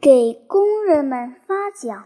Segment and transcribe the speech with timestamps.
[0.00, 2.04] 给工人们发奖。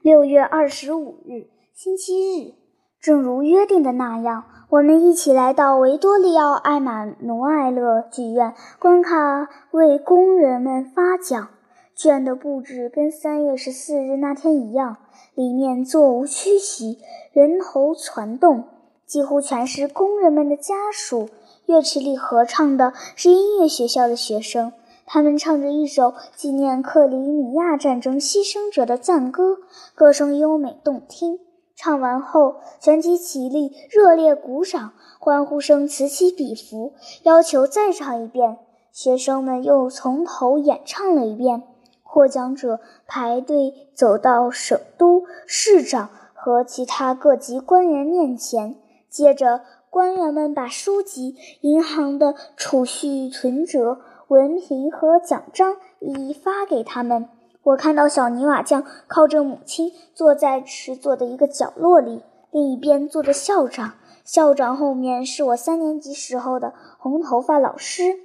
[0.00, 2.54] 六月二十五日，星期日，
[3.00, 11.48] 正如约定的那样，我们一起来到维多利奥·艾玛努埃勒剧院观看为工人们发奖。
[11.96, 14.98] 剧院的布置跟三月十四日那天一样，
[15.34, 16.98] 里面座无虚席，
[17.32, 18.68] 人头攒动，
[19.04, 21.28] 几乎全是工人们的家属。
[21.66, 24.72] 乐池里合唱的是音乐学校的学生。
[25.14, 29.58] 他们唱着一首纪念克里米亚战争牺牲者的赞歌，
[29.94, 31.38] 歌声优美动听。
[31.76, 38.56] 唱完后，全体起立，热烈鼓掌，欢呼声此起彼伏，要求再唱一遍。
[38.90, 41.62] 学生们又从头演唱了一遍。
[42.02, 48.76] 获奖者排队走到省都、市长和其他各级官员面前，
[49.10, 54.00] 接着官员们把书籍、银行的储蓄存折。
[54.32, 57.28] 文凭和奖章一一发给他们。
[57.64, 63.92] 我看到小泥瓦匠靠着母亲坐在池座的一个角落里，另一边坐着校长。
[64.24, 68.20] 校长后面是我三年级时候的红头发老师。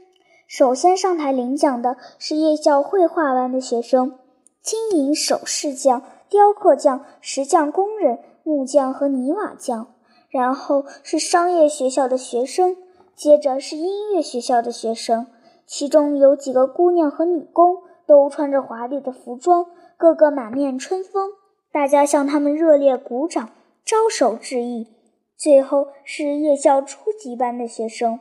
[0.47, 4.13] 首先上台领奖的是夜校绘画班的学生，
[4.61, 9.87] 金银首饰匠、雕刻匠、石匠工人、木匠和泥瓦匠。
[10.29, 12.77] 然后是商业学校的学生，
[13.13, 15.27] 接着是音乐学校的学生。
[15.67, 19.65] 其中有几个姑娘和女工，都穿着华丽的服装，
[19.97, 21.31] 个个满面春风。
[21.73, 23.49] 大家向他们热烈鼓掌，
[23.83, 24.87] 招手致意。
[25.35, 28.19] 最后是夜校初级班的学生，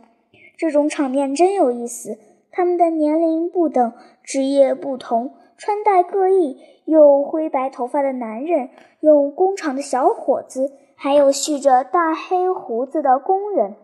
[0.58, 2.18] 这种场面真有意思。
[2.50, 13.76] 他们的年龄不等，职业不同，穿戴各异，有灰白头发的男人，有工厂的小伙子，还有蓄着大黑胡子的工人。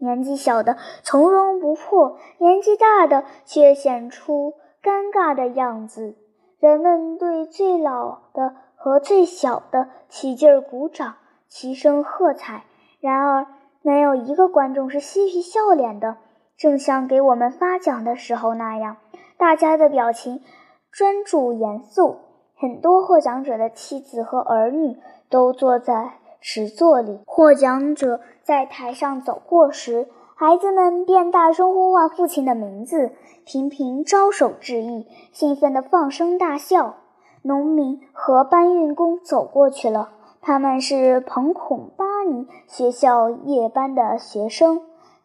[0.00, 6.16] 年纪小的从容不迫，年纪大的却显出尴尬的样子。
[6.58, 11.16] 人们对最老的和最小的起劲儿鼓掌，
[11.48, 12.64] 齐声喝彩。
[13.00, 13.46] 然而，
[13.82, 16.16] 没有一个观众是嬉皮笑脸的，
[16.56, 18.96] 正像给我们发奖的时候那样，
[19.38, 20.42] 大家的表情
[20.90, 22.18] 专注严肃。
[22.56, 24.98] 很多获奖者的妻子和儿女
[25.30, 26.18] 都坐在。
[26.40, 33.12] 池座里，获奖者在台上走过时，孩子们便大声呼唤父亲的名字，
[33.44, 36.94] 频频招手致意，兴奋地放声大笑。
[37.42, 44.82] 农民和搬运工走过去了，他们是彭孔巴尼学校夜班的学生。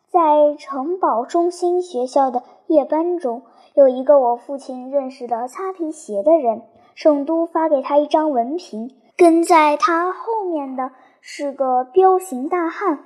[0.10, 3.42] 在城堡中心学校的夜班中，
[3.74, 6.62] 有一个我父亲认识的擦皮鞋的人，
[6.94, 8.92] 省都发给他一张文凭。
[9.18, 10.92] 跟在他后面的。
[11.28, 13.00] 是个彪形大汉，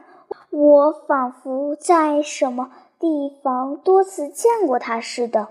[0.50, 2.70] 我仿佛在什么
[3.00, 5.48] 地方多次见过他似的。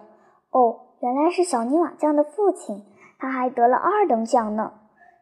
[0.50, 2.84] 哦，原来是小泥瓦匠的父亲，
[3.18, 4.72] 他还得了二等奖呢。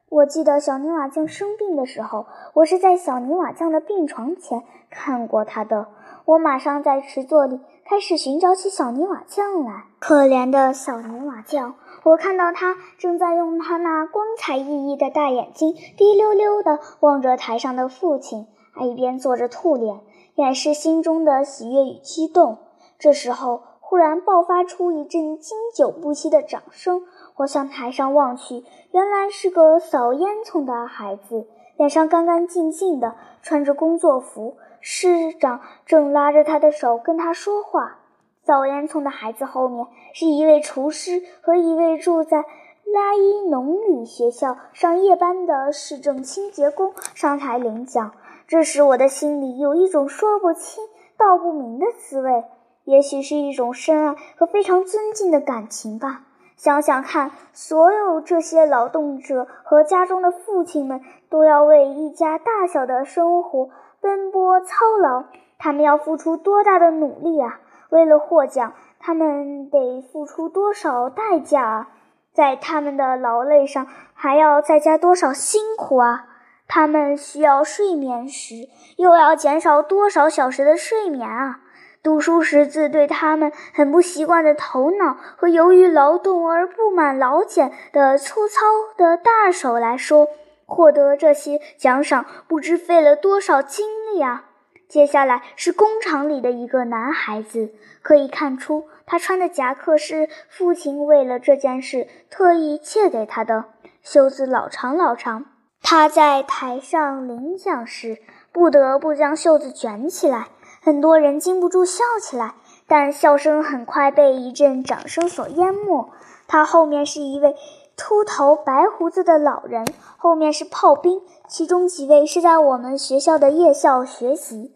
[0.09, 5.87] 我记得小泥瓦匠生病的时候，我是在小泥瓦匠的病床前看过他的。
[6.25, 9.84] 我马上在池座里开始寻找起小泥瓦匠来。
[10.01, 11.77] 可怜的小泥瓦匠。
[12.06, 19.99] 我看到他正在用他那光彩熠熠的大眼睛滴溜溜地望着台上的父亲，还一边做着兔脸，
[20.37, 22.59] 掩饰心中的喜悦与激动。
[22.97, 27.03] 这时候，忽然爆发出一阵经久不息的掌声。
[27.39, 28.62] 我向台上望去，
[28.93, 34.56] 原来是个扫烟囱的孩子，脸上干干净净的，穿着工作服。
[34.81, 37.99] 市长正拉着他的手跟他说话。
[38.47, 39.84] 扫烟囱的孩子后面
[40.15, 42.45] 是一位厨师和一位住在
[42.84, 48.12] 拉伊农里学校上夜班的市政清洁工上台领奖。
[48.47, 50.84] 这时我的心里有一种说不清
[51.17, 52.45] 道不明的滋味，
[52.84, 56.23] 也许是一种深爱和非常尊敬的感情吧。
[56.55, 63.71] 想想看，所有这些劳动者和家中的父亲们都要为一家大小的生活
[64.01, 65.25] 奔波操劳，
[65.59, 67.61] 他们要付出多大的努力啊！
[67.91, 71.89] 为了获奖，他们得付出多少代价啊？
[72.33, 76.27] 在他们的劳累上还要再加多少辛苦啊？
[76.69, 81.60] 他们需要睡眠时，又要减少多少小时的睡眠啊？
[82.03, 88.60] 读书识字对他们很不习惯的头脑和由于劳动而布满老茧的粗糙
[88.97, 90.28] 的大手来说，
[90.66, 94.46] 获得这些奖赏不知费了多少精力啊！
[94.88, 97.72] 接下来是工厂里的一个男孩子，
[98.03, 103.65] 可以看出他穿的夹克是父亲为了这件事特意借给他的，
[104.03, 105.47] 袖子老长老长。
[105.83, 108.18] 他在台上领奖时
[108.53, 110.48] 不得不将袖子卷起来，
[110.83, 112.54] 很多人禁不住笑起来。
[112.88, 116.09] 但笑声很快被一阵掌声所淹没。
[116.47, 117.56] 他后面是一位
[117.97, 119.84] 秃头白胡子的老人，
[120.16, 124.72] 后面是炮兵，其中几位是在我们学校的夜校学习，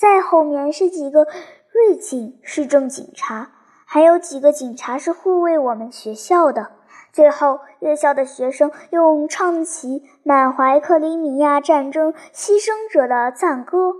[0.00, 1.26] 再后面是几个
[1.70, 3.50] 瑞警市政警察，
[3.84, 6.70] 还有几个警察是护卫我们学校的。
[7.12, 13.92] 最后，夜校的学生用唱起满怀克里米亚战争牺牲者的赞歌，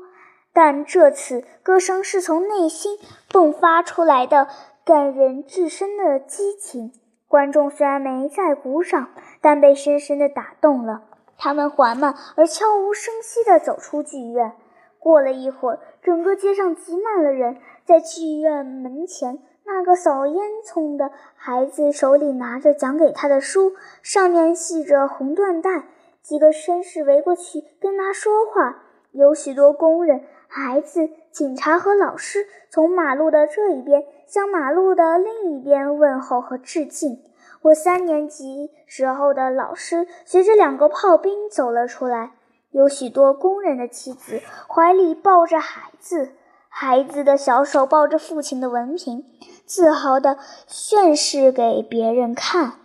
[0.55, 2.99] 但这次歌声是从内心
[3.31, 4.49] 迸发出来的，
[4.87, 6.93] 感人至深的激情。
[7.29, 9.11] 观众虽然没在鼓掌，
[9.43, 11.03] 但被深深地打动了。
[11.37, 14.55] 他们缓慢而悄无声息地走出剧院。
[15.03, 19.39] 过了一会儿，整个街上挤满了人，在剧院门前。
[19.73, 25.85] 那个扫烟囱的孩子手里拿着讲给他的书，上面系着红缎带。
[26.23, 28.83] 几个绅士围过去跟他说话，
[29.13, 37.23] 有许多工人、孩子、警察和老师从马路的这一边向马路的另一边问候和致敬。
[37.63, 42.33] 我三年级时候的老师随着两个炮兵走了出来，
[42.71, 46.33] 有许多工人的妻子怀里抱着孩子。
[46.73, 49.25] 孩子的小手抱着父亲的文凭，
[49.67, 50.39] 自豪地
[50.69, 52.80] 宣示给别人看。